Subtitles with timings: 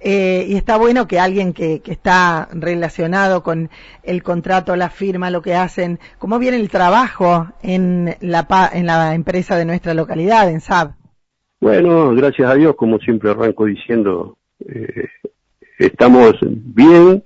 [0.00, 3.70] eh, y está bueno que alguien que, que, está relacionado con
[4.02, 9.14] el contrato, la firma, lo que hacen, cómo viene el trabajo en la, en la
[9.14, 10.92] empresa de nuestra localidad, en SAB.
[11.60, 14.36] Bueno, gracias a Dios, como siempre arranco diciendo,
[14.68, 15.08] eh,
[15.78, 17.24] estamos bien,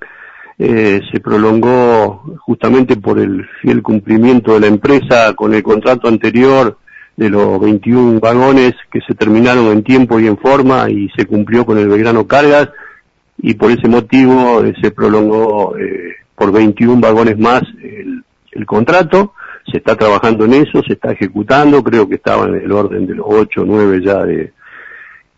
[0.59, 6.79] eh, se prolongó justamente por el fiel cumplimiento de la empresa con el contrato anterior
[7.17, 11.67] de los 21 vagones que se terminaron en tiempo y en forma y se cumplió
[11.67, 12.71] con el Belgrano Cargas
[13.39, 19.35] y por ese motivo eh, se prolongó eh, por 21 vagones más el, contrato.
[19.71, 23.15] Se está trabajando en eso, se está ejecutando, creo que estaba en el orden de
[23.15, 24.53] los 8 o 9 ya de,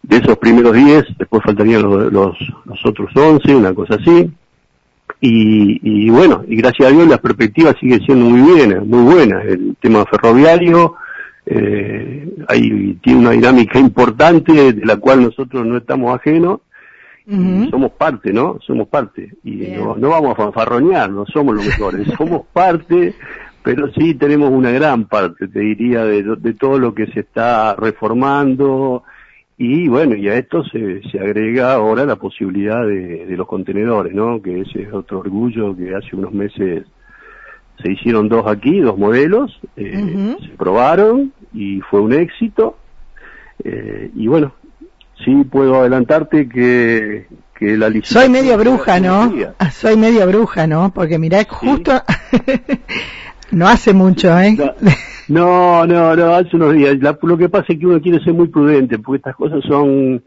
[0.02, 4.32] de esos primeros 10, después faltarían los, los, los otros 11, una cosa así
[5.24, 9.40] y, y, bueno, y gracias a Dios la perspectiva sigue siendo muy bien, muy buena.
[9.42, 10.96] El tema ferroviario
[11.46, 16.60] eh, hay, tiene una dinámica importante de la cual nosotros no estamos ajenos.
[17.70, 18.58] Somos parte, ¿no?
[18.66, 19.32] Somos parte.
[19.44, 23.14] Y no, no, vamos a fanfarronear, no somos los mejores, somos parte,
[23.62, 27.76] pero sí tenemos una gran parte, te diría, de, de todo lo que se está
[27.76, 29.04] reformando,
[29.64, 34.12] y bueno, y a esto se, se agrega ahora la posibilidad de, de, los contenedores,
[34.12, 34.42] ¿no?
[34.42, 36.84] Que ese es otro orgullo que hace unos meses
[37.80, 42.76] se hicieron dos aquí, dos modelos, eh, se probaron y fue un éxito.
[43.64, 44.52] Eh, y bueno,
[45.24, 47.26] sí puedo adelantarte que,
[47.58, 49.32] que la Soy medio bruja, ¿no?
[49.72, 50.92] Soy medio bruja, ¿no?
[50.92, 51.92] Porque mirá, justo...
[53.50, 54.56] no hace mucho, ¿eh?
[55.28, 56.96] No, no, no, hace unos días.
[57.22, 60.22] lo que pasa es que uno quiere ser muy prudente, porque estas cosas son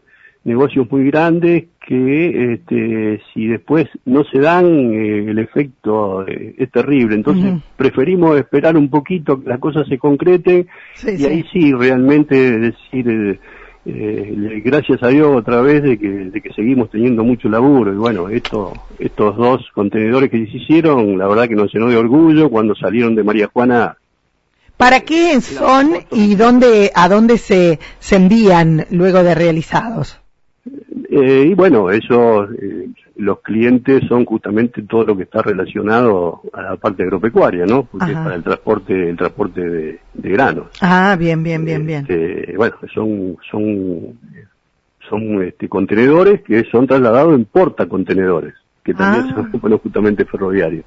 [0.46, 6.70] negocios muy grandes que este, si después no se dan, eh, el efecto eh, es
[6.70, 7.16] terrible.
[7.16, 10.68] Entonces preferimos esperar un poquito que las cosas se concreten
[11.04, 13.40] y ahí sí realmente decir,
[13.84, 17.92] eh, gracias a Dios otra vez de que, de que seguimos teniendo mucho laburo.
[17.92, 21.96] Y bueno, esto, estos dos contenedores que se hicieron, la verdad que nos llenó de
[21.96, 23.96] orgullo cuando salieron de María Juana
[24.76, 30.20] ¿Para qué son y dónde, a dónde se, se envían luego de realizados?
[31.08, 36.62] Eh, y bueno, eso, eh, los clientes son justamente todo lo que está relacionado a
[36.62, 37.84] la parte agropecuaria, ¿no?
[37.84, 40.66] Porque es para el transporte, el transporte de, de, granos.
[40.80, 42.06] Ah, bien, bien, bien, bien.
[42.08, 44.18] Este, bueno, son, son,
[45.08, 49.34] son este, contenedores que son trasladados en portacontenedores, que también ah.
[49.34, 50.84] son bueno, justamente ferroviarios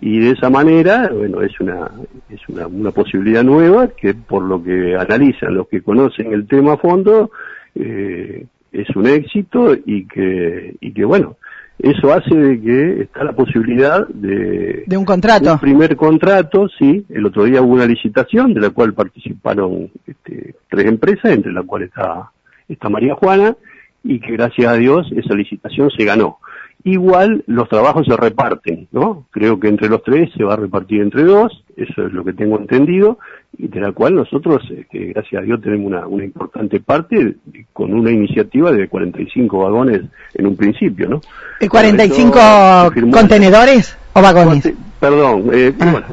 [0.00, 1.90] y de esa manera, bueno, es una,
[2.28, 6.74] es una, una posibilidad nueva que por lo que analizan los que conocen el tema
[6.74, 7.30] a fondo,
[7.74, 11.36] eh, es un éxito y que, y que bueno,
[11.78, 14.84] eso hace de que está la posibilidad de...
[14.86, 15.52] De un contrato.
[15.52, 17.04] Un primer contrato, sí.
[17.08, 21.64] El otro día hubo una licitación de la cual participaron este, tres empresas, entre las
[21.64, 22.30] cuales está,
[22.68, 23.56] está María Juana,
[24.02, 26.38] y que gracias a Dios esa licitación se ganó.
[26.86, 29.26] Igual los trabajos se reparten, ¿no?
[29.30, 32.34] Creo que entre los tres se va a repartir entre dos, eso es lo que
[32.34, 33.18] tengo entendido,
[33.56, 34.84] y de la cual nosotros, eh,
[35.14, 37.36] gracias a Dios tenemos una, una importante parte
[37.72, 40.02] con una iniciativa de 45 vagones
[40.34, 41.22] en un principio, ¿no?
[41.58, 44.70] ¿Y 45 contenedores o vagones?
[45.00, 45.90] Perdón, eh, ah.
[45.90, 46.06] bueno,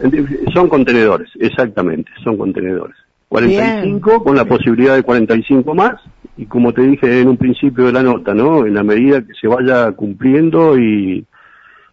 [0.54, 2.96] son contenedores, exactamente, son contenedores.
[3.28, 6.02] 45 con la posibilidad de 45 más
[6.42, 8.66] y como te dije en un principio de la nota, ¿no?
[8.66, 11.24] En la medida que se vaya cumpliendo y,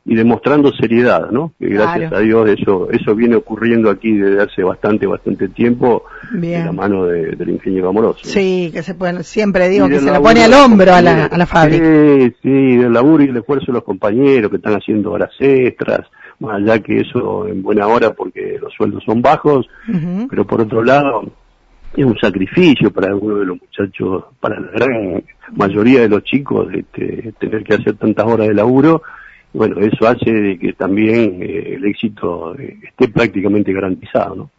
[0.06, 1.52] y demostrando seriedad, ¿no?
[1.58, 6.64] Que gracias a Dios eso eso viene ocurriendo aquí desde hace bastante bastante tiempo de
[6.64, 8.20] la mano del ingeniero amoroso.
[8.22, 11.36] Sí, que se puede, siempre digo que se lo pone al hombro a la, a
[11.36, 11.84] la fábrica.
[11.84, 16.06] Sí, sí, del laburo y el esfuerzo de los compañeros que están haciendo horas extras,
[16.38, 19.68] más allá que eso en buena hora porque los sueldos son bajos,
[20.30, 21.30] pero por otro lado
[21.96, 26.68] es un sacrificio para algunos de los muchachos, para la gran mayoría de los chicos,
[26.72, 29.02] este, tener que hacer tantas horas de laburo.
[29.52, 34.50] Bueno, eso hace de que también eh, el éxito eh, esté prácticamente garantizado, ¿no?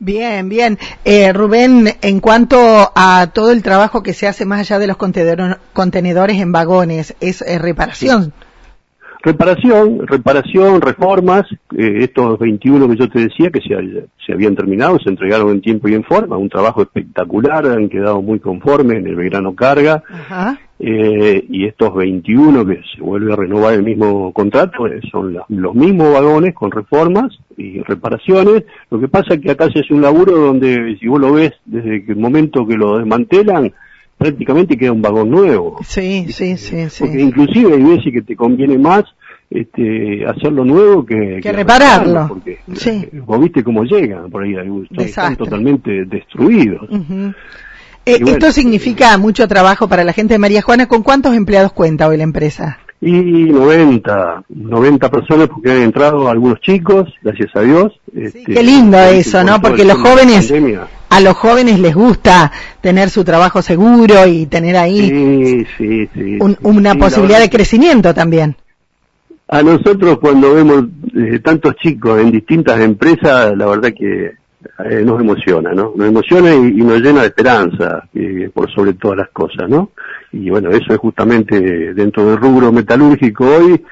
[0.00, 0.78] Bien, bien.
[1.04, 2.56] Eh, Rubén, en cuanto
[2.94, 7.42] a todo el trabajo que se hace más allá de los contenedores en vagones, es
[7.60, 8.32] reparación.
[9.20, 11.42] Reparación, reparación, reformas,
[11.76, 15.60] eh, estos 21 que yo te decía que se, se, habían terminado, se entregaron en
[15.60, 20.04] tiempo y en forma, un trabajo espectacular, han quedado muy conformes en el Belgrano Carga,
[20.78, 25.74] eh, y estos 21 que se vuelve a renovar el mismo contrato, eh, son los
[25.74, 30.02] mismos vagones con reformas y reparaciones, lo que pasa es que acá se hace un
[30.02, 33.72] laburo donde, si vos lo ves desde el momento que lo desmantelan,
[34.18, 35.78] prácticamente queda un vagón nuevo.
[35.82, 37.04] Sí, sí, sí, sí.
[37.04, 39.04] Porque inclusive hay veces que te conviene más
[39.50, 42.26] este, hacerlo nuevo que, que, repararlo.
[42.28, 43.08] Porque sí.
[43.24, 44.54] vos viste cómo llegan por ahí,
[44.98, 46.88] están totalmente destruidos.
[48.04, 50.86] Eh, esto significa mucho trabajo para la gente de María Juana.
[50.86, 52.78] ¿Con cuántos empleados cuenta hoy la empresa?
[53.00, 57.92] Y 90, 90 personas porque han entrado algunos chicos, gracias a Dios.
[58.12, 59.60] Este, qué lindo eso, ¿no?
[59.60, 60.52] Porque los jóvenes,
[61.10, 65.66] a los jóvenes les gusta tener su trabajo seguro y tener ahí
[66.62, 68.56] una posibilidad de crecimiento también.
[69.48, 70.84] A nosotros cuando vemos
[71.16, 74.32] eh, tantos chicos en distintas empresas, la verdad que
[74.84, 75.92] eh, nos emociona, ¿no?
[75.96, 78.06] Nos emociona y, nos llena de esperanza,
[78.52, 79.92] por sobre todas las cosas, ¿no?
[80.32, 83.82] Y bueno, eso es justamente dentro del rubro metalúrgico hoy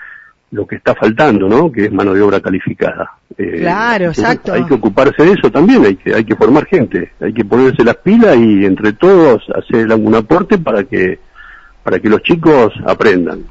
[0.51, 1.73] lo que está faltando, ¿no?
[1.73, 3.13] Que es mano de obra calificada.
[3.39, 4.55] Eh, claro, exacto.
[4.55, 7.85] Hay que ocuparse de eso también, hay que, hay que formar gente, hay que ponerse
[7.85, 11.19] las pilas y entre todos hacer algún aporte para que
[11.87, 13.45] para que los chicos aprendan.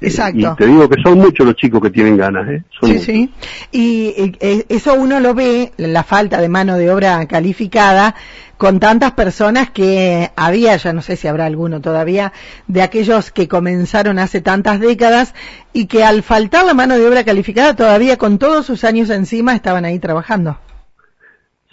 [0.00, 0.40] Exacto.
[0.40, 2.64] Y te digo que son muchos los chicos que tienen ganas, ¿eh?
[2.82, 3.32] sí, sí.
[3.70, 4.34] Y,
[4.68, 8.16] eso uno lo ve, la falta de mano de obra calificada,
[8.56, 12.32] con tantas personas que había, ya no sé si habrá alguno todavía,
[12.66, 15.32] de aquellos que comenzaron hace tantas décadas
[15.72, 19.54] y que al faltar la mano de obra calificada todavía con todos sus años encima
[19.54, 20.58] estaban ahí trabajando.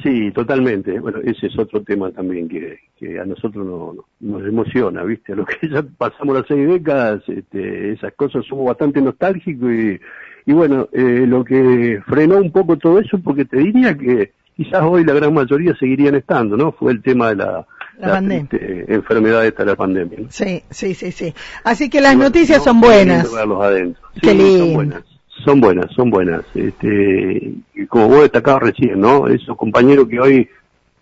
[0.02, 1.00] Sí, totalmente.
[1.00, 5.34] Bueno, ese es otro tema también que, que a nosotros no, nos emociona, ¿viste?
[5.34, 10.00] A lo que ya pasamos las seis décadas, este, esas cosas somos bastante nostálgicos y,
[10.46, 14.82] y bueno, eh, lo que frenó un poco todo eso, porque te diría que quizás
[14.84, 16.72] hoy la gran mayoría seguirían estando, ¿no?
[16.72, 17.66] Fue el tema de la,
[18.00, 20.20] la, este, enfermedad esta la pandemia.
[20.30, 21.34] Sí, sí, sí, sí.
[21.64, 23.30] Así que las noticias son buenas.
[24.22, 24.66] Qué lindo.
[24.66, 25.14] Son buenas
[25.44, 26.44] son buenas, son buenas.
[26.56, 27.54] Este,
[27.88, 29.28] como vos destacabas recién, ¿no?
[29.28, 30.50] Esos compañeros que hoy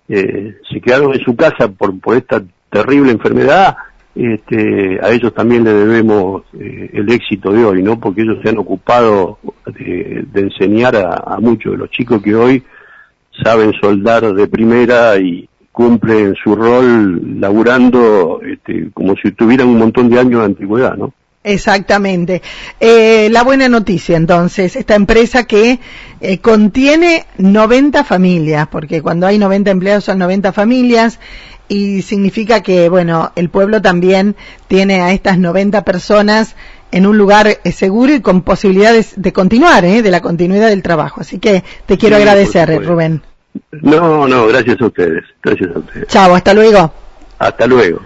[0.10, 3.78] eh, se quedaron en su casa por, por esta terrible enfermedad,
[4.14, 8.00] este, a ellos también le debemos eh, el éxito de hoy, ¿no?
[8.00, 12.64] Porque ellos se han ocupado de, enseñar a, muchos de los chicos que hoy
[13.44, 20.10] saben soldar de primera y cumplen su rol laburando este, como si tuvieran un montón
[20.10, 21.14] de años de antigüedad, ¿no?
[21.44, 22.42] Exactamente.
[22.80, 25.80] Eh, la buena noticia, entonces, esta empresa que
[26.20, 31.20] eh, contiene 90 familias, porque cuando hay 90 empleados son 90 familias,
[31.68, 34.36] y significa que, bueno, el pueblo también
[34.68, 36.56] tiene a estas 90 personas
[36.92, 40.02] en un lugar eh, seguro y con posibilidades de continuar, ¿eh?
[40.02, 41.22] de la continuidad del trabajo.
[41.22, 43.22] Así que te quiero agradecer, Rubén.
[43.72, 45.24] No, no, gracias a ustedes.
[45.42, 46.08] Gracias a ustedes.
[46.08, 46.94] Chao, hasta luego.
[47.42, 48.02] Hasta luego.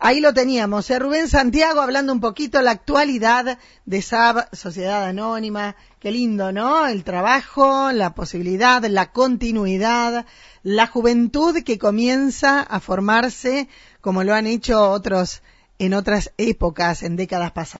[0.00, 0.98] Ahí lo teníamos, ¿eh?
[0.98, 5.76] Rubén Santiago hablando un poquito de la actualidad de SAB, Sociedad Anónima.
[6.00, 6.88] Qué lindo, ¿no?
[6.88, 10.26] El trabajo, la posibilidad, la continuidad,
[10.64, 13.68] la juventud que comienza a formarse
[14.00, 15.42] como lo han hecho otros
[15.78, 17.68] en otras épocas, en décadas pasadas.